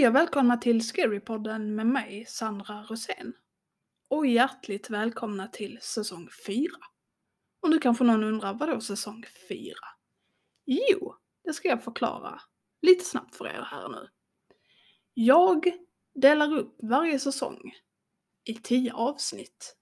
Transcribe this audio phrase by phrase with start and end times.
[0.00, 3.32] Hej och välkomna till Scarypodden med mig, Sandra Rosén.
[4.08, 6.70] Och hjärtligt välkomna till säsong 4.
[7.60, 9.74] Och nu kanske någon undrar, vadå säsong 4?
[10.64, 11.14] Jo,
[11.44, 12.40] det ska jag förklara
[12.82, 14.08] lite snabbt för er här nu.
[15.14, 15.72] Jag
[16.14, 17.74] delar upp varje säsong
[18.44, 19.76] i 10 avsnitt.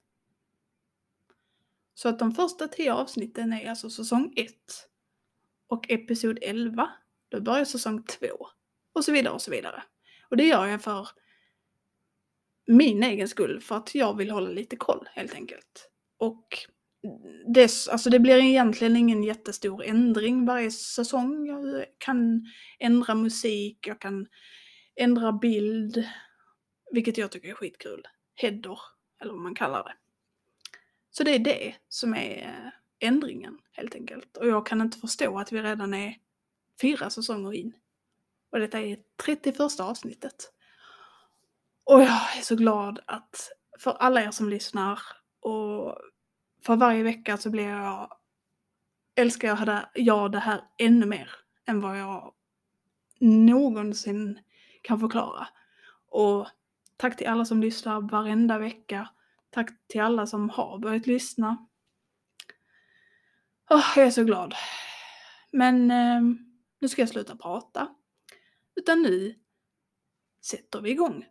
[1.94, 4.54] Så att de första 10 avsnitten är alltså säsong 1.
[5.66, 6.90] Och episod 11,
[7.28, 8.26] då börjar säsong 2.
[8.92, 9.82] Och så vidare och så vidare.
[10.30, 11.08] Och det gör jag för
[12.66, 15.90] min egen skull, för att jag vill hålla lite koll helt enkelt.
[16.18, 16.58] Och
[17.54, 21.46] det, alltså det blir egentligen ingen jättestor ändring varje säsong.
[21.46, 22.46] Jag kan
[22.78, 24.26] ändra musik, jag kan
[24.96, 26.04] ändra bild,
[26.92, 28.02] vilket jag tycker är skitkul.
[28.34, 28.78] Header,
[29.20, 29.94] eller vad man kallar det.
[31.10, 34.36] Så det är det som är ändringen helt enkelt.
[34.36, 36.16] Och jag kan inte förstå att vi redan är
[36.80, 37.72] fyra säsonger in.
[38.50, 40.52] Och detta är 31 avsnittet.
[41.84, 45.00] Och jag är så glad att för alla er som lyssnar
[45.40, 45.98] och
[46.62, 48.12] för varje vecka så blir jag,
[49.14, 51.30] älskar jag, jag det här ännu mer
[51.66, 52.34] än vad jag
[53.20, 54.38] någonsin
[54.82, 55.48] kan förklara.
[56.08, 56.48] Och
[56.96, 59.08] tack till alla som lyssnar varenda vecka.
[59.50, 61.66] Tack till alla som har börjat lyssna.
[63.70, 64.54] Oh, jag är så glad.
[65.52, 66.20] Men eh,
[66.78, 67.88] nu ska jag sluta prata.
[68.78, 69.34] Utan nu
[70.40, 71.24] sätter vi igång.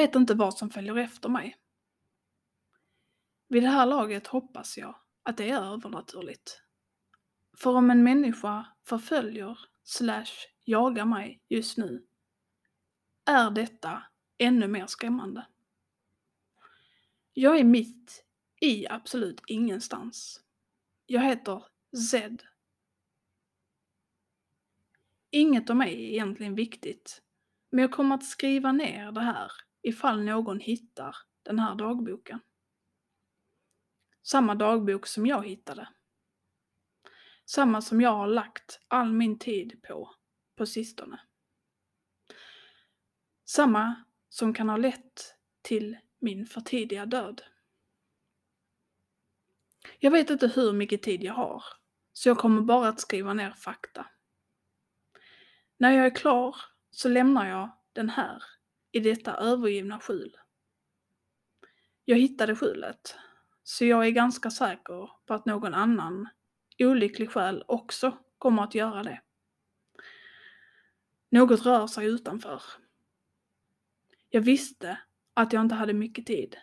[0.00, 1.56] Vet inte vad som följer efter mig.
[3.48, 6.62] Vid det här laget hoppas jag att det är övernaturligt.
[7.56, 12.06] För om en människa förföljer slash jagar mig just nu
[13.24, 14.02] är detta
[14.38, 15.46] ännu mer skrämmande.
[17.32, 18.24] Jag är mitt
[18.60, 20.40] i absolut ingenstans.
[21.06, 21.64] Jag heter
[22.10, 22.42] Zed.
[25.30, 27.22] Inget om mig är egentligen viktigt,
[27.70, 32.40] men jag kommer att skriva ner det här ifall någon hittar den här dagboken.
[34.22, 35.88] Samma dagbok som jag hittade.
[37.44, 40.14] Samma som jag har lagt all min tid på,
[40.56, 41.20] på sistone.
[43.44, 47.42] Samma som kan ha lett till min förtidiga död.
[49.98, 51.64] Jag vet inte hur mycket tid jag har,
[52.12, 54.06] så jag kommer bara att skriva ner fakta.
[55.76, 56.56] När jag är klar
[56.90, 58.42] så lämnar jag den här
[58.92, 60.36] i detta övergivna skjul.
[62.04, 63.16] Jag hittade skjulet,
[63.62, 66.28] så jag är ganska säker på att någon annan
[66.78, 69.20] olycklig själ också kommer att göra det.
[71.30, 72.62] Något rör sig utanför.
[74.30, 74.98] Jag visste
[75.34, 76.56] att jag inte hade mycket tid.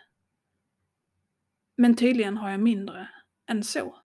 [1.76, 3.08] Men tydligen har jag mindre
[3.46, 4.02] än så.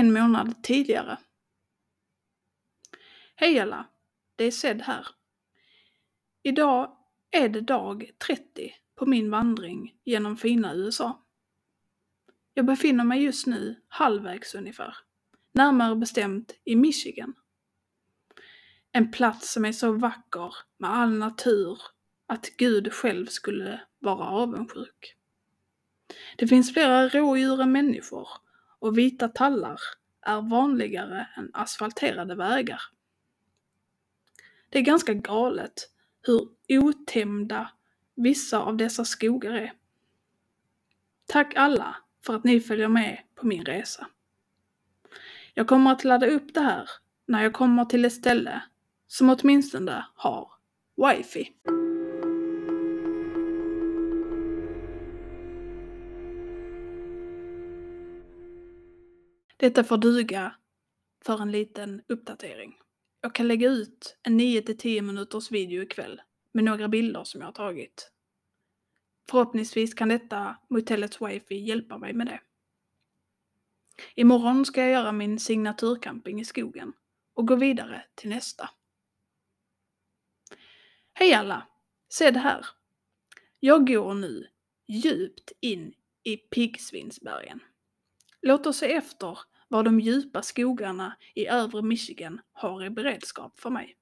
[0.00, 1.18] En månad tidigare.
[3.34, 3.86] Hej alla!
[4.36, 5.06] Det är Sed här.
[6.42, 6.96] Idag
[7.30, 11.24] är det dag 30 på min vandring genom fina USA.
[12.54, 14.96] Jag befinner mig just nu halvvägs ungefär,
[15.54, 17.34] närmare bestämt i Michigan.
[18.92, 21.78] En plats som är så vacker med all natur
[22.26, 25.16] att Gud själv skulle vara avundsjuk.
[26.36, 28.28] Det finns flera rådjur än människor
[28.80, 29.80] och vita tallar
[30.22, 32.82] är vanligare än asfalterade vägar.
[34.68, 35.90] Det är ganska galet
[36.22, 37.70] hur otämjda
[38.14, 39.72] vissa av dessa skogar är.
[41.26, 44.06] Tack alla för att ni följer med på min resa.
[45.54, 46.90] Jag kommer att ladda upp det här
[47.26, 48.62] när jag kommer till ett ställe
[49.06, 50.50] som åtminstone har
[50.96, 51.54] wifi.
[59.60, 60.54] Detta får duga
[61.24, 62.78] för en liten uppdatering.
[63.20, 66.22] Jag kan lägga ut en 9-10 minuters video ikväll
[66.52, 68.12] med några bilder som jag har tagit.
[69.30, 72.40] Förhoppningsvis kan detta motellets wifi hjälpa mig med det.
[74.14, 76.92] Imorgon ska jag göra min signaturcamping i skogen
[77.34, 78.70] och gå vidare till nästa.
[81.12, 81.66] Hej alla!
[82.08, 82.66] Se det här.
[83.58, 84.46] Jag går nu
[84.88, 87.60] djupt in i piggsvinsbergen.
[88.42, 89.38] Låt oss se efter
[89.70, 93.96] vad de djupa skogarna i övre Michigan har i beredskap för mig.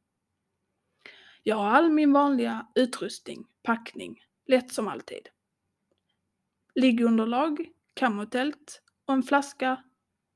[1.43, 5.29] Jag har all min vanliga utrustning, packning, lätt som alltid.
[6.75, 9.85] Liggunderlag, kamotält och en flaska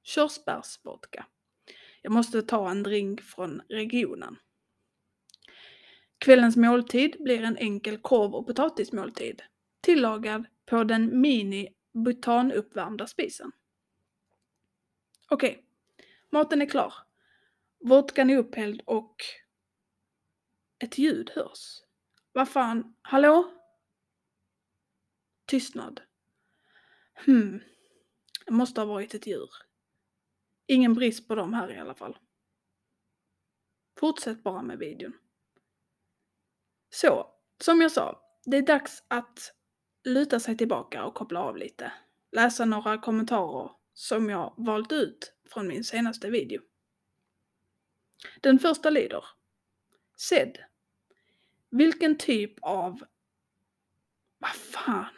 [0.02, 1.26] körsbärsvodka.
[2.02, 4.36] Jag måste ta en drink från regionen.
[6.18, 9.42] Kvällens måltid blir en enkel korv och potatismåltid,
[9.80, 11.68] tillagad på den mini
[12.04, 13.52] butanuppvärmda spisen.
[15.32, 15.62] Okej, okay.
[16.30, 16.94] maten är klar.
[17.80, 19.16] Vodkan är upphälld och
[20.78, 21.82] ett ljud hörs.
[22.32, 23.52] Vad fan, hallå?
[25.46, 26.00] Tystnad.
[27.14, 27.60] Hmm,
[28.46, 29.50] det måste ha varit ett djur.
[30.66, 32.18] Ingen brist på dem här i alla fall.
[33.98, 35.12] Fortsätt bara med videon.
[36.90, 39.54] Så, som jag sa, det är dags att
[40.04, 41.92] luta sig tillbaka och koppla av lite.
[42.32, 46.62] Läsa några kommentarer som jag valt ut från min senaste video.
[48.40, 49.24] Den första lyder
[50.16, 50.58] Sed.
[51.70, 53.04] Vilken typ av...
[54.38, 55.14] Vad fan?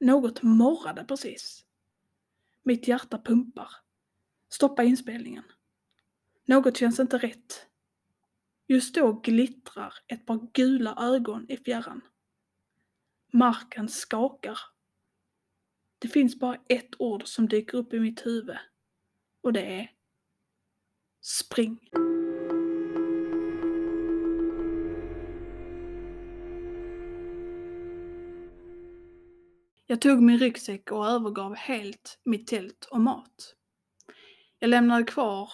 [0.00, 1.64] Något morrade precis.
[2.62, 3.68] Mitt hjärta pumpar.
[4.48, 5.44] Stoppa inspelningen.
[6.44, 7.66] Något känns inte rätt.
[8.66, 12.00] Just då glittrar ett par gula ögon i fjärran.
[13.32, 14.58] Marken skakar.
[16.04, 18.56] Det finns bara ett ord som dyker upp i mitt huvud
[19.42, 19.90] och det är
[21.22, 21.78] spring.
[29.86, 33.54] Jag tog min ryggsäck och övergav helt mitt tält och mat.
[34.58, 35.52] Jag lämnade kvar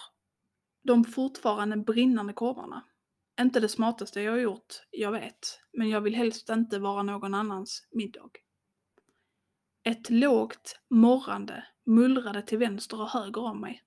[0.83, 2.83] de fortfarande brinnande korvarna.
[3.41, 7.33] Inte det smartaste jag har gjort, jag vet, men jag vill helst inte vara någon
[7.33, 8.29] annans middag.
[9.83, 13.83] Ett lågt morrande mullrade till vänster och höger om mig.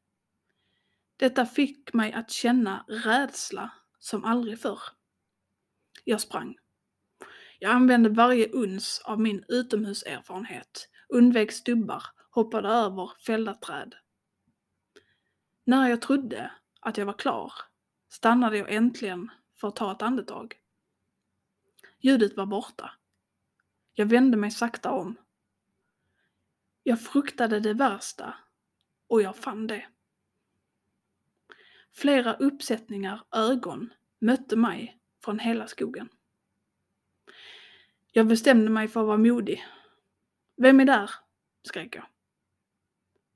[1.17, 4.81] Detta fick mig att känna rädsla som aldrig förr.
[6.05, 6.56] Jag sprang.
[7.58, 13.94] Jag använde varje uns av min utomhuserfarenhet, undvek stubbar, hoppade över fällda träd.
[15.64, 16.50] När jag trodde
[16.81, 17.52] att jag var klar
[18.08, 19.31] stannade jag äntligen
[19.61, 20.55] för att ta ett andetag.
[22.00, 22.91] Ljudet var borta.
[23.94, 25.17] Jag vände mig sakta om.
[26.87, 28.35] Jag fruktade det värsta
[29.09, 29.87] och jag fann det.
[31.93, 36.08] Flera uppsättningar ögon mötte mig från hela skogen.
[38.13, 39.65] Jag bestämde mig för att vara modig.
[40.56, 41.11] Vem är där?
[41.63, 42.06] skrek jag.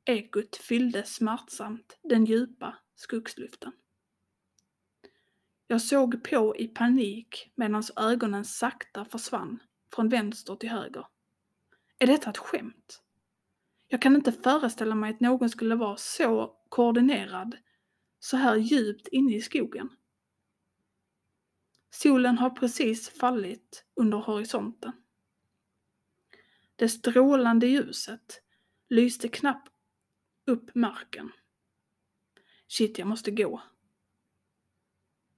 [0.04, 3.72] Ekot fyllde smärtsamt den djupa skogsluften.
[5.66, 9.62] Jag såg på i panik medan ögonen sakta försvann
[9.94, 11.06] från vänster till höger.
[11.98, 13.02] Är detta ett skämt?
[13.88, 17.56] Jag kan inte föreställa mig att någon skulle vara så koordinerad
[18.18, 19.88] så här djupt inne i skogen.
[21.90, 24.92] Solen har precis fallit under horisonten.
[26.76, 28.42] Det strålande ljuset
[28.88, 29.72] lyste knappt
[30.46, 31.32] upp marken.
[32.68, 33.62] Shit, jag måste gå.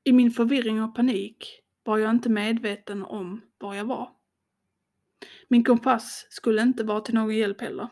[0.04, 4.16] I min förvirring och panik var jag inte medveten om var jag var.
[5.48, 7.88] Min kompass skulle inte vara till någon hjälp heller.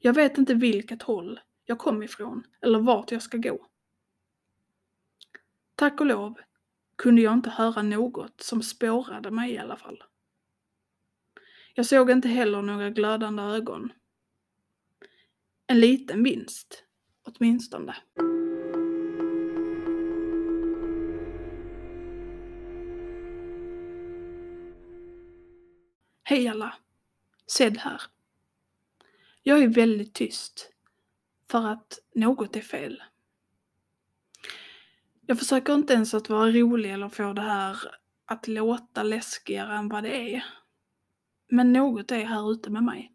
[0.00, 3.66] Jag vet inte vilket håll jag kom ifrån eller vart jag ska gå.
[5.74, 6.34] Tack och lov
[6.96, 10.02] kunde jag inte höra något som spårade mig i alla fall.
[11.74, 13.92] Jag såg inte heller några glödande ögon.
[15.66, 16.84] En liten vinst,
[17.22, 17.96] åtminstone.
[26.22, 26.74] Hej alla!
[27.46, 28.02] Sed här.
[29.48, 30.70] Jag är väldigt tyst
[31.50, 33.02] för att något är fel.
[35.20, 37.78] Jag försöker inte ens att vara rolig eller få det här
[38.24, 40.44] att låta läskigare än vad det är.
[41.48, 43.12] Men något är här ute med mig.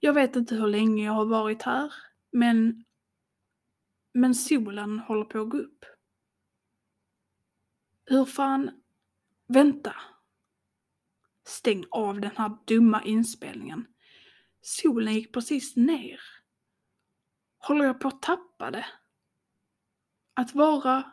[0.00, 1.94] Jag vet inte hur länge jag har varit här,
[2.32, 2.84] men,
[4.14, 5.84] men solen håller på att gå upp.
[8.04, 8.70] Hur fan,
[9.46, 9.94] vänta.
[11.46, 13.86] Stäng av den här dumma inspelningen.
[14.66, 16.20] Solen gick precis ner.
[17.58, 18.86] Håller jag på att tappa det?
[20.34, 21.12] Att vara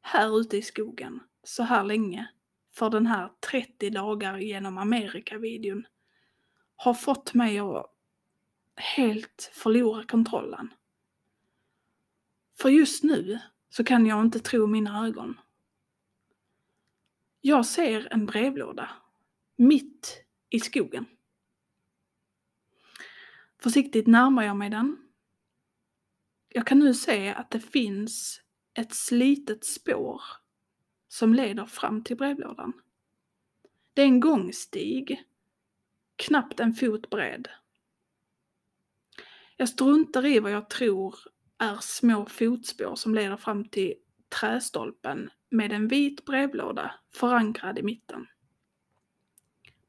[0.00, 2.30] här ute i skogen så här länge
[2.74, 5.86] för den här 30 dagar genom Amerika-videon
[6.76, 7.94] har fått mig att
[8.76, 10.74] helt förlora kontrollen.
[12.58, 15.40] För just nu så kan jag inte tro mina ögon.
[17.40, 18.90] Jag ser en brevlåda
[19.56, 21.06] mitt i skogen.
[23.62, 24.96] Försiktigt närmar jag mig den.
[26.48, 28.40] Jag kan nu se att det finns
[28.74, 30.22] ett slitet spår
[31.08, 32.72] som leder fram till brevlådan.
[33.94, 35.24] Det är en gångstig,
[36.16, 37.48] knappt en fot bred.
[39.56, 41.14] Jag struntar i vad jag tror
[41.58, 43.94] är små fotspår som leder fram till
[44.40, 48.26] trästolpen med en vit brevlåda förankrad i mitten.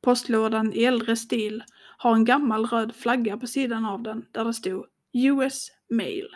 [0.01, 1.63] Postlådan i äldre stil
[2.01, 6.27] har en gammal röd flagga på sidan av den där det stod US Mail.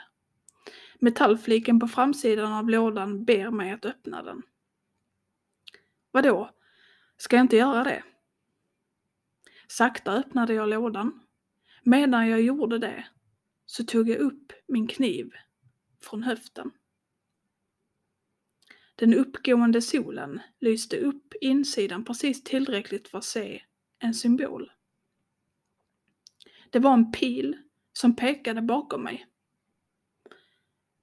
[0.99, 4.41] Metallfliken på framsidan av lådan ber mig att öppna den.
[6.11, 6.49] Vadå?
[7.17, 8.03] Ska jag inte göra det?
[9.67, 11.19] Sakta öppnade jag lådan.
[11.83, 13.07] Medan jag gjorde det
[13.65, 15.31] så tog jag upp min kniv
[16.01, 16.71] från höften.
[18.95, 23.61] Den uppgående solen lyste upp insidan precis tillräckligt för att se
[23.99, 24.71] en symbol.
[26.75, 27.57] Det var en pil
[27.93, 29.27] som pekade bakom mig.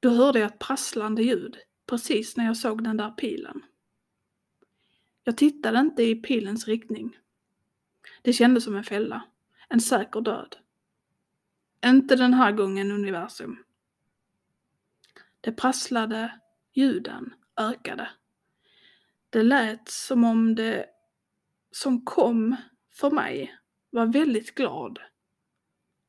[0.00, 3.62] Då hörde jag ett prasslande ljud precis när jag såg den där pilen.
[5.24, 7.18] Jag tittade inte i pilens riktning.
[8.22, 9.22] Det kändes som en fälla,
[9.68, 10.56] en säker död.
[11.84, 13.64] Inte den här gången universum.
[15.40, 16.40] Det prasslade,
[16.72, 18.10] ljuden ökade.
[19.30, 20.86] Det lät som om det
[21.70, 22.56] som kom
[22.90, 23.56] för mig
[23.90, 24.98] var väldigt glad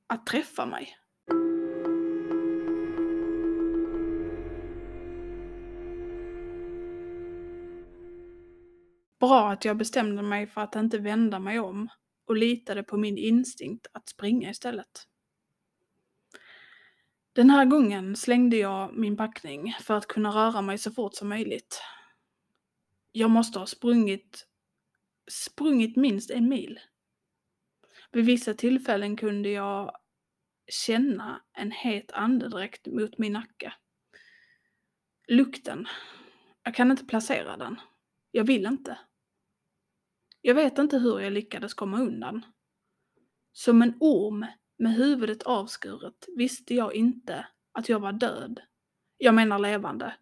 [0.07, 0.97] att träffa mig.
[9.19, 11.89] Bra att jag bestämde mig för att inte vända mig om
[12.27, 15.07] och litade på min instinkt att springa istället.
[17.33, 21.29] Den här gången slängde jag min packning för att kunna röra mig så fort som
[21.29, 21.81] möjligt.
[23.11, 24.47] Jag måste ha sprungit,
[25.31, 26.79] sprungit minst en mil.
[28.13, 29.95] Vid vissa tillfällen kunde jag
[30.67, 33.73] känna en het andedräkt mot min nacke.
[35.27, 35.87] Lukten.
[36.63, 37.81] Jag kan inte placera den.
[38.31, 38.99] Jag vill inte.
[40.41, 42.45] Jag vet inte hur jag lyckades komma undan.
[43.51, 44.45] Som en orm
[44.77, 48.61] med huvudet avskuret visste jag inte att jag var död,
[49.17, 50.15] jag menar levande,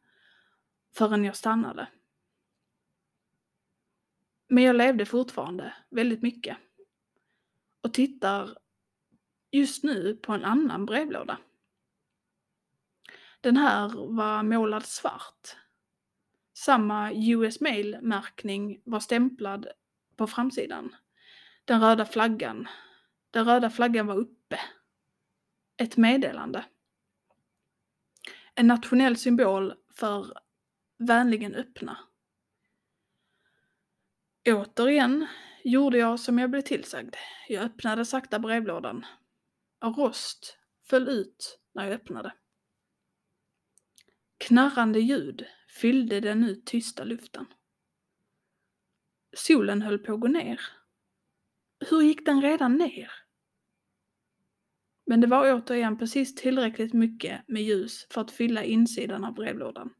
[0.98, 1.88] förrän jag stannade.
[4.48, 6.58] Men jag levde fortfarande väldigt mycket.
[7.82, 8.58] Och tittar
[9.52, 11.38] just nu på en annan brevlåda.
[13.42, 15.58] Den här var målad svart.
[16.54, 19.68] Samma US Mail-märkning var stämplad
[20.16, 20.96] på framsidan.
[21.66, 22.68] Den röda flaggan.
[23.32, 24.60] Den röda flaggan var uppe.
[25.78, 26.66] Ett meddelande.
[28.56, 30.34] En nationell symbol för
[30.98, 31.98] vänligen öppna.
[34.48, 35.28] Återigen
[35.64, 37.16] gjorde jag som jag blev tillsagd.
[37.48, 39.06] Jag öppnade sakta brevlådan.
[39.82, 40.58] Och rost
[40.90, 42.34] föll ut när jag öppnade.
[44.38, 45.46] Knarrande ljud
[45.82, 47.46] fyllde den nu tysta luften.
[49.34, 50.62] Solen höll på att gå ner.
[51.90, 53.12] Hur gick den redan ner?
[55.06, 59.94] Men det var återigen precis tillräckligt mycket med ljus för att fylla insidan av brevlådan.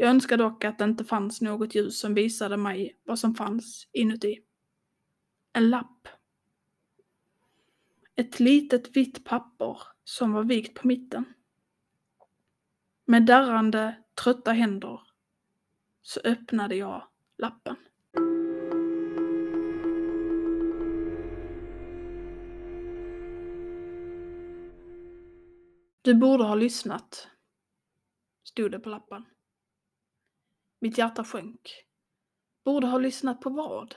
[0.00, 3.88] Jag önskar dock att det inte fanns något ljus som visade mig vad som fanns
[3.92, 4.38] inuti.
[5.52, 6.08] En lapp.
[8.16, 11.24] Ett litet vitt papper som var vikt på mitten.
[13.04, 15.00] Med darrande, trötta händer
[16.02, 17.76] så öppnade jag lappen.
[26.02, 27.28] Du borde ha lyssnat,
[28.44, 29.24] stod det på lappen.
[30.80, 31.84] Mitt hjärta sjönk.
[32.64, 33.96] Borde ha lyssnat på vad?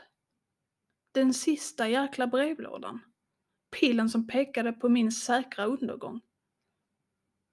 [1.11, 2.99] Den sista jäkla brevlådan.
[3.79, 6.21] Pilen som pekade på min säkra undergång.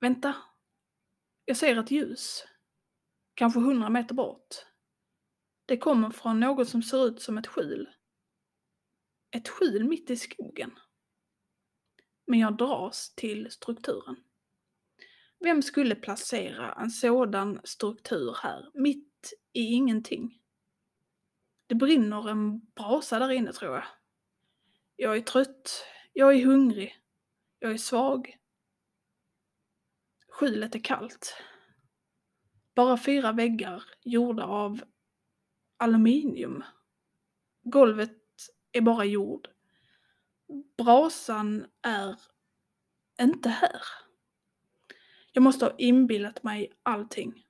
[0.00, 0.36] Vänta.
[1.44, 2.44] Jag ser ett ljus.
[3.34, 4.54] Kanske hundra meter bort.
[5.66, 7.88] Det kommer från något som ser ut som ett skjul.
[9.30, 10.78] Ett skjul mitt i skogen.
[12.26, 14.16] Men jag dras till strukturen.
[15.38, 19.09] Vem skulle placera en sådan struktur här, mitt
[19.52, 20.40] i ingenting?
[21.66, 23.84] Det brinner en brasa där inne tror jag.
[24.96, 26.96] Jag är trött, jag är hungrig,
[27.58, 28.36] jag är svag.
[30.28, 31.36] Skjulet är kallt.
[32.74, 34.80] Bara fyra väggar gjorda av
[35.76, 36.64] aluminium.
[37.62, 38.18] Golvet
[38.72, 39.48] är bara jord.
[40.76, 42.20] Brasan är
[43.20, 43.82] inte här.
[45.32, 47.44] Jag måste ha inbillat mig allting.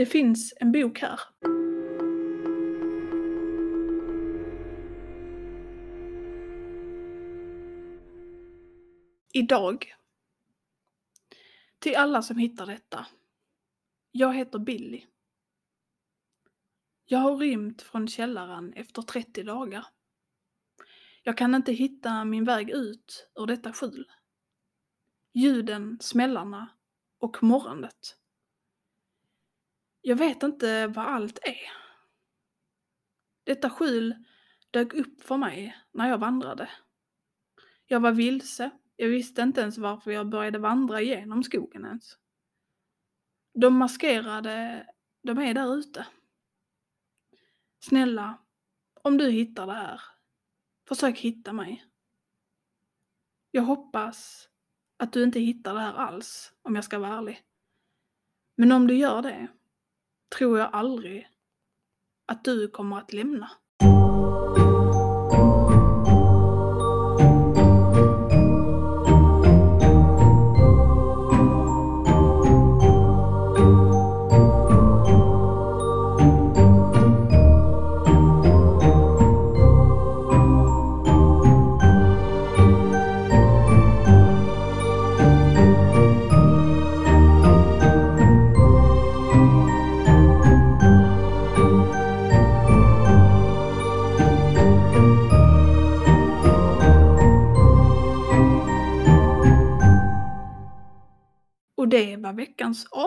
[0.00, 1.20] Det finns en bok här.
[9.32, 9.94] Idag.
[11.78, 13.06] Till alla som hittar detta.
[14.10, 15.06] Jag heter Billy.
[17.04, 19.86] Jag har rymt från källaren efter 30 dagar.
[21.22, 24.10] Jag kan inte hitta min väg ut ur detta skjul.
[25.32, 26.68] Ljuden, smällarna
[27.18, 28.19] och morrandet.
[30.00, 31.72] Jag vet inte vad allt är.
[33.44, 34.24] Detta skjul
[34.70, 36.70] dök upp för mig när jag vandrade.
[37.86, 38.70] Jag var vilse.
[38.96, 42.18] Jag visste inte ens varför jag började vandra genom skogen ens.
[43.54, 44.86] De maskerade,
[45.22, 46.06] de är där ute.
[47.80, 48.38] Snälla,
[49.02, 50.00] om du hittar det här,
[50.88, 51.84] försök hitta mig.
[53.50, 54.48] Jag hoppas
[54.96, 57.42] att du inte hittar det här alls, om jag ska vara ärlig.
[58.56, 59.48] Men om du gör det,
[60.36, 61.28] tror jag aldrig
[62.26, 63.50] att du kommer att lämna.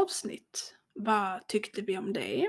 [0.04, 0.76] Avsnitt.
[0.94, 2.48] Vad tyckte vi om det?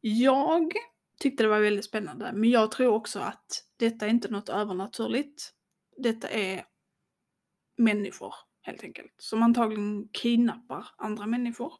[0.00, 0.72] Jag
[1.20, 5.50] tyckte det var väldigt spännande, men jag tror också att detta är inte något övernaturligt.
[5.96, 6.64] Detta är
[7.76, 11.72] människor helt enkelt, som antagligen kidnappar andra människor.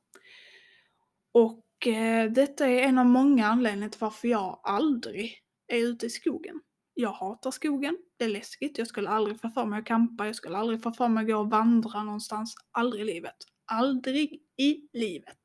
[1.32, 6.10] Och eh, detta är en av många anledningar till varför jag aldrig är ute i
[6.10, 6.60] skogen.
[6.94, 10.36] Jag hatar skogen, det är läskigt, jag skulle aldrig få för mig att campa, jag
[10.36, 13.36] skulle aldrig få för mig att gå och vandra någonstans, aldrig i livet.
[13.66, 15.38] Aldrig i livet.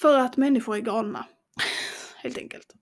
[0.00, 1.26] För att människor är galna,
[2.16, 2.74] helt enkelt.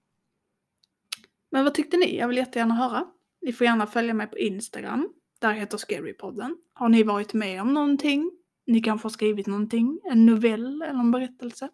[1.51, 2.19] Men vad tyckte ni?
[2.19, 3.07] Jag vill jättegärna höra.
[3.41, 5.13] Ni får gärna följa mig på Instagram.
[5.39, 6.57] Där heter Scarypodden.
[6.73, 8.31] Har ni varit med om någonting?
[8.67, 11.69] Ni kanske har skrivit någonting, en novell eller en berättelse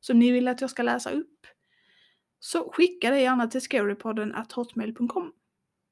[0.00, 1.46] som ni vill att jag ska läsa upp.
[2.38, 5.32] Så skicka det gärna till scarypodden hotmail.com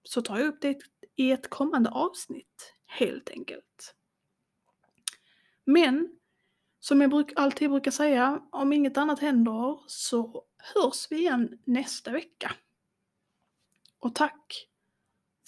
[0.02, 0.78] så tar jag upp det
[1.16, 3.94] i ett kommande avsnitt, helt enkelt.
[5.70, 6.18] Men
[6.80, 12.10] som jag bruk, alltid brukar säga, om inget annat händer så hörs vi igen nästa
[12.10, 12.52] vecka.
[13.98, 14.68] Och tack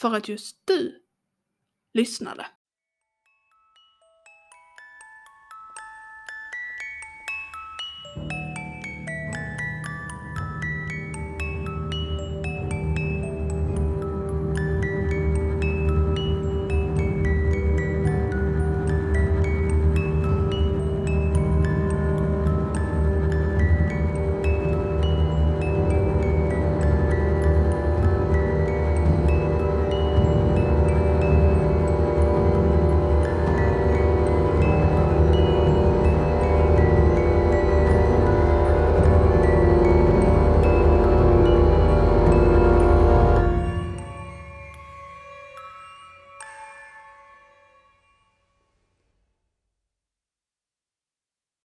[0.00, 1.04] för att just du
[1.92, 2.46] lyssnade.